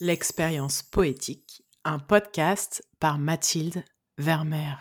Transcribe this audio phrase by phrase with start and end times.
[0.00, 3.84] L'expérience poétique, un podcast par Mathilde
[4.18, 4.76] Vermeer.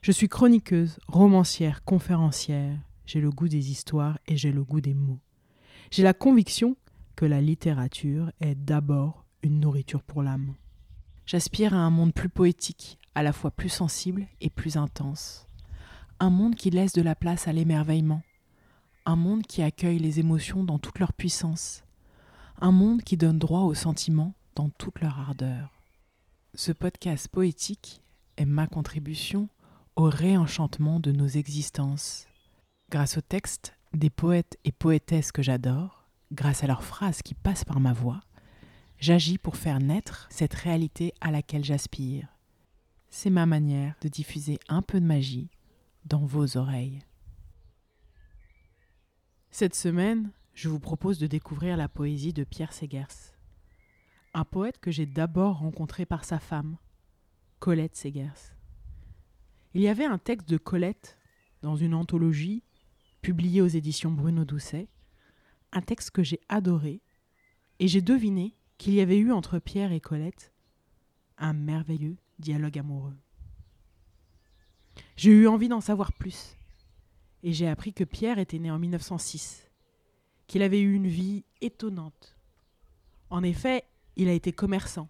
[0.00, 2.78] Je suis chroniqueuse, romancière, conférencière.
[3.04, 5.20] J'ai le goût des histoires et j'ai le goût des mots.
[5.90, 6.78] J'ai la conviction
[7.14, 10.54] que la littérature est d'abord une nourriture pour l'âme.
[11.26, 15.46] J'aspire à un monde plus poétique, à la fois plus sensible et plus intense.
[16.20, 18.22] Un monde qui laisse de la place à l'émerveillement.
[19.04, 21.84] Un monde qui accueille les émotions dans toute leur puissance
[22.62, 25.82] un monde qui donne droit aux sentiments dans toute leur ardeur.
[26.54, 28.00] Ce podcast poétique
[28.36, 29.48] est ma contribution
[29.96, 32.28] au réenchantement de nos existences.
[32.88, 37.64] Grâce aux textes des poètes et poétesses que j'adore, grâce à leurs phrases qui passent
[37.64, 38.20] par ma voix,
[38.96, 42.28] j'agis pour faire naître cette réalité à laquelle j'aspire.
[43.10, 45.50] C'est ma manière de diffuser un peu de magie
[46.04, 47.00] dans vos oreilles.
[49.50, 53.34] Cette semaine, je vous propose de découvrir la poésie de Pierre Segers,
[54.34, 56.76] un poète que j'ai d'abord rencontré par sa femme,
[57.58, 58.54] Colette Segers.
[59.74, 61.18] Il y avait un texte de Colette
[61.62, 62.62] dans une anthologie
[63.22, 64.88] publiée aux éditions Bruno Doucet,
[65.72, 67.00] un texte que j'ai adoré,
[67.78, 70.52] et j'ai deviné qu'il y avait eu entre Pierre et Colette
[71.38, 73.16] un merveilleux dialogue amoureux.
[75.16, 76.56] J'ai eu envie d'en savoir plus,
[77.42, 79.71] et j'ai appris que Pierre était né en 1906
[80.52, 82.36] qu'il avait eu une vie étonnante.
[83.30, 83.84] En effet,
[84.16, 85.08] il a été commerçant,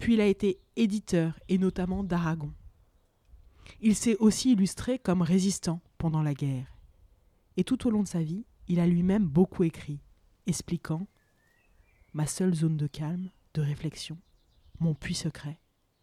[0.00, 2.52] puis il a été éditeur, et notamment d'Aragon.
[3.80, 6.76] Il s'est aussi illustré comme résistant pendant la guerre.
[7.56, 10.00] Et tout au long de sa vie, il a lui-même beaucoup écrit,
[10.48, 11.06] expliquant
[12.12, 14.18] Ma seule zone de calme, de réflexion,
[14.80, 15.60] mon puits secret,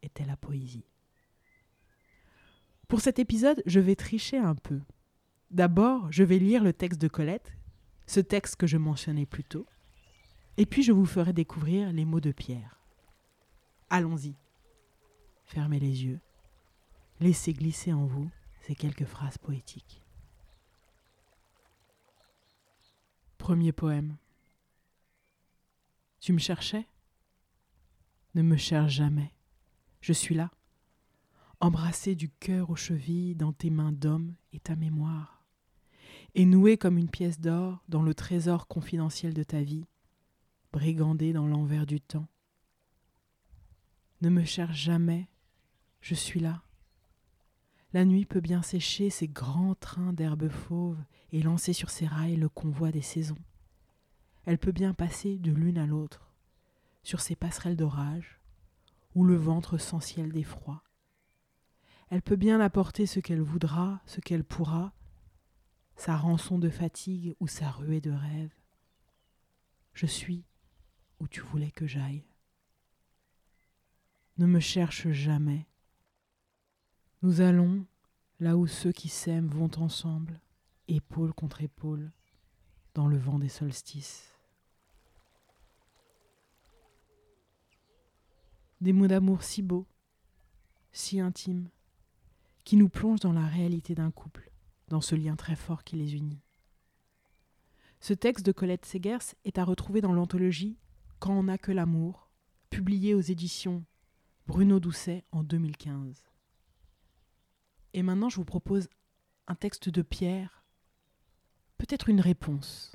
[0.00, 0.88] était la poésie.
[2.88, 4.80] Pour cet épisode, je vais tricher un peu.
[5.50, 7.55] D'abord, je vais lire le texte de Colette,
[8.06, 9.66] ce texte que je mentionnais plus tôt,
[10.56, 12.80] et puis je vous ferai découvrir les mots de Pierre.
[13.90, 14.34] Allons-y.
[15.44, 16.20] Fermez les yeux.
[17.20, 18.30] Laissez glisser en vous
[18.62, 20.02] ces quelques phrases poétiques.
[23.38, 24.16] Premier poème.
[26.20, 26.86] Tu me cherchais?
[28.34, 29.32] Ne me cherche jamais.
[30.00, 30.50] Je suis là,
[31.60, 35.35] embrassé du cœur aux chevilles dans tes mains d'homme et ta mémoire
[36.36, 39.86] et noué comme une pièce d'or dans le trésor confidentiel de ta vie,
[40.70, 42.28] brigandé dans l'envers du temps.
[44.20, 45.30] Ne me cherche jamais,
[46.02, 46.62] je suis là.
[47.94, 51.02] La nuit peut bien sécher ces grands trains d'herbes fauves
[51.32, 53.38] et lancer sur ses rails le convoi des saisons.
[54.44, 56.34] Elle peut bien passer de l'une à l'autre,
[57.02, 58.38] sur ces passerelles d'orage,
[59.14, 60.82] ou le ventre sans ciel d'effroi.
[62.10, 64.92] Elle peut bien apporter ce qu'elle voudra, ce qu'elle pourra,
[65.96, 68.52] sa rançon de fatigue ou sa ruée de rêve.
[69.94, 70.44] Je suis
[71.20, 72.24] où tu voulais que j'aille.
[74.36, 75.66] Ne me cherche jamais.
[77.22, 77.86] Nous allons
[78.38, 80.38] là où ceux qui s'aiment vont ensemble,
[80.88, 82.12] épaule contre épaule,
[82.92, 84.30] dans le vent des solstices.
[88.82, 89.86] Des mots d'amour si beaux,
[90.92, 91.70] si intimes,
[92.64, 94.50] qui nous plongent dans la réalité d'un couple
[94.88, 96.40] dans ce lien très fort qui les unit.
[98.00, 100.78] Ce texte de Colette Segers est à retrouver dans l'anthologie
[101.18, 102.30] Quand on n'a que l'amour,
[102.70, 103.84] publiée aux éditions
[104.46, 106.22] Bruno Doucet en 2015.
[107.94, 108.88] Et maintenant, je vous propose
[109.48, 110.64] un texte de Pierre,
[111.78, 112.94] peut-être une réponse.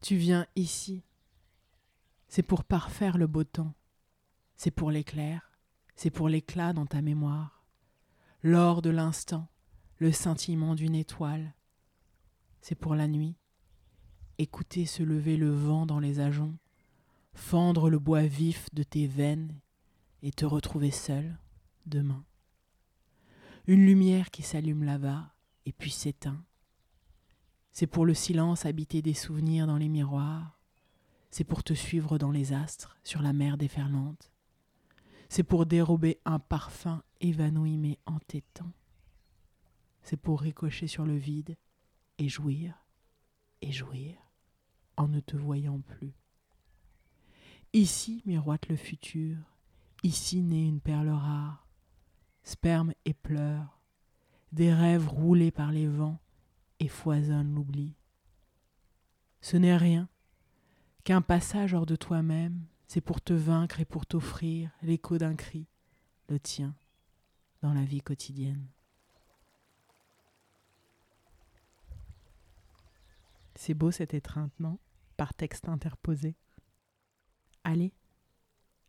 [0.00, 1.02] Tu viens ici.
[2.28, 3.74] C'est pour parfaire le beau temps.
[4.56, 5.50] C'est pour l'éclair.
[5.96, 7.57] C'est pour l'éclat dans ta mémoire
[8.42, 9.48] l'or de l'instant,
[9.98, 11.54] le scintillement d'une étoile.
[12.60, 13.36] C'est pour la nuit.
[14.38, 16.56] Écouter se lever le vent dans les ajoncs,
[17.34, 19.58] fendre le bois vif de tes veines
[20.22, 21.36] et te retrouver seul
[21.86, 22.24] demain.
[23.66, 25.34] Une lumière qui s'allume là-bas
[25.66, 26.44] et puis s'éteint.
[27.72, 30.60] C'est pour le silence habiter des souvenirs dans les miroirs.
[31.30, 34.30] C'est pour te suivre dans les astres sur la mer déferlante.
[35.28, 38.72] C'est pour dérober un parfum évanoui mais entêtant.
[40.02, 41.56] C'est pour ricocher sur le vide
[42.18, 42.74] et jouir
[43.60, 44.16] et jouir
[44.96, 46.14] en ne te voyant plus.
[47.72, 49.36] Ici miroite le futur,
[50.02, 51.68] ici naît une perle rare,
[52.42, 53.78] sperme et pleurs,
[54.52, 56.18] des rêves roulés par les vents
[56.80, 57.94] et foisonnent l'oubli.
[59.42, 60.08] Ce n'est rien
[61.04, 65.66] qu'un passage hors de toi-même c'est pour te vaincre et pour t'offrir l'écho d'un cri,
[66.28, 66.74] le tien,
[67.60, 68.66] dans la vie quotidienne.
[73.54, 74.78] C'est beau cette étreinte, non?
[75.18, 76.34] Par texte interposé.
[77.62, 77.92] Allez,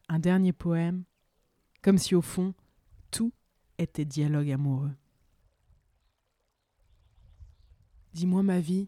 [0.08, 1.04] un dernier poème,
[1.82, 2.54] comme si au fond,
[3.12, 3.34] tout
[3.78, 4.96] était dialogue amoureux.
[8.14, 8.88] Dis-moi ma vie,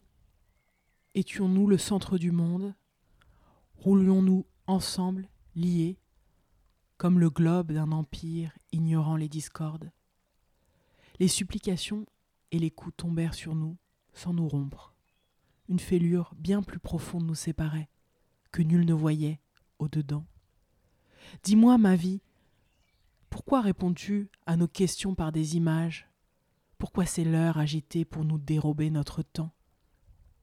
[1.15, 2.73] étions-nous le centre du monde?
[3.77, 5.97] Roulions-nous ensemble, liés,
[6.97, 9.91] comme le globe d'un empire ignorant les discordes
[11.19, 12.05] Les supplications
[12.51, 13.77] et les coups tombèrent sur nous
[14.13, 14.93] sans nous rompre.
[15.69, 17.89] Une fêlure bien plus profonde nous séparait,
[18.51, 19.39] que nul ne voyait
[19.79, 20.25] au-dedans.
[21.43, 22.21] Dis-moi, ma vie,
[23.29, 26.09] pourquoi réponds-tu à nos questions par des images?
[26.77, 29.53] Pourquoi c'est l'heure agitée pour nous dérober notre temps?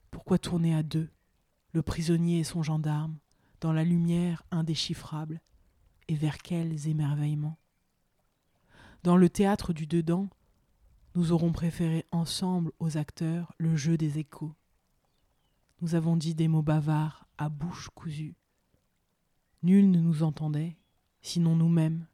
[0.09, 1.09] Pourquoi tourner à deux,
[1.73, 3.19] le prisonnier et son gendarme,
[3.61, 5.41] dans la lumière indéchiffrable,
[6.07, 7.59] et vers quels émerveillements
[9.03, 10.29] Dans le théâtre du dedans,
[11.15, 14.55] nous aurons préféré ensemble aux acteurs le jeu des échos.
[15.81, 18.35] Nous avons dit des mots bavards à bouche cousue.
[19.63, 20.77] Nul ne nous entendait,
[21.21, 22.07] sinon nous-mêmes.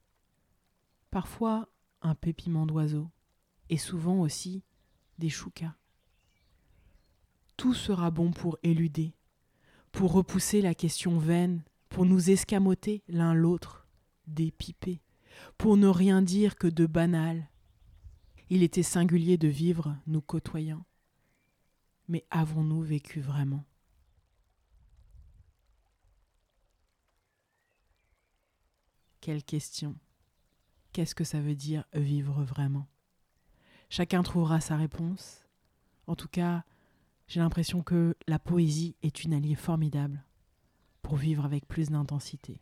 [1.12, 1.70] Parfois
[2.02, 3.10] un pépiment d'oiseau,
[3.70, 4.64] et souvent aussi
[5.18, 5.76] des choucas.
[7.58, 9.16] Tout sera bon pour éluder,
[9.96, 13.88] pour repousser la question vaine, pour nous escamoter l'un l'autre,
[14.28, 15.02] dépiper,
[15.58, 17.50] pour ne rien dire que de banal.
[18.50, 20.86] Il était singulier de vivre, nous côtoyant.
[22.10, 23.64] Mais avons-nous vécu vraiment?
[29.22, 29.96] Quelle question
[30.92, 32.88] Qu'est-ce que ça veut dire vivre vraiment?
[33.90, 35.46] Chacun trouvera sa réponse.
[36.06, 36.66] En tout cas,
[37.28, 40.24] j'ai l'impression que la poésie est une alliée formidable
[41.02, 42.62] pour vivre avec plus d'intensité.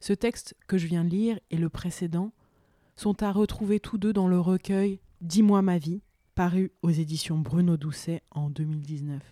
[0.00, 2.32] Ce texte que je viens de lire et le précédent
[2.94, 6.02] sont à retrouver tous deux dans le recueil Dis-moi ma vie,
[6.34, 9.22] paru aux éditions Bruno Doucet en 2019.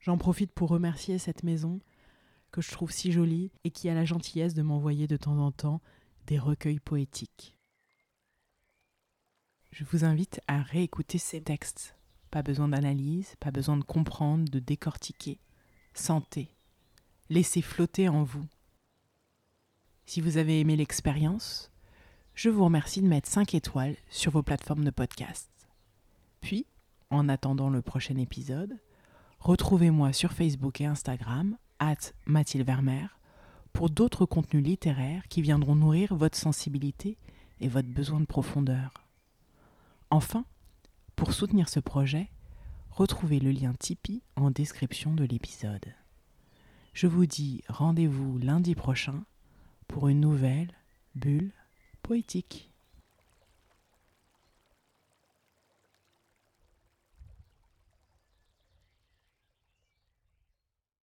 [0.00, 1.80] J'en profite pour remercier cette maison
[2.50, 5.50] que je trouve si jolie et qui a la gentillesse de m'envoyer de temps en
[5.50, 5.80] temps
[6.26, 7.56] des recueils poétiques.
[9.72, 11.96] Je vous invite à réécouter ces textes.
[12.34, 15.38] Pas besoin d'analyse, pas besoin de comprendre, de décortiquer.
[15.92, 16.48] Sentez.
[17.30, 18.44] Laissez flotter en vous.
[20.04, 21.70] Si vous avez aimé l'expérience,
[22.34, 25.48] je vous remercie de mettre 5 étoiles sur vos plateformes de podcast.
[26.40, 26.66] Puis,
[27.08, 28.80] en attendant le prochain épisode,
[29.38, 31.56] retrouvez-moi sur Facebook et Instagram
[32.26, 33.16] Mathilde Vermeer
[33.72, 37.16] pour d'autres contenus littéraires qui viendront nourrir votre sensibilité
[37.60, 39.06] et votre besoin de profondeur.
[40.10, 40.44] Enfin,
[41.16, 42.28] pour soutenir ce projet,
[42.90, 45.94] retrouvez le lien Tipeee en description de l'épisode.
[46.92, 49.24] Je vous dis rendez-vous lundi prochain
[49.88, 50.72] pour une nouvelle
[51.14, 51.52] bulle
[52.02, 52.73] poétique.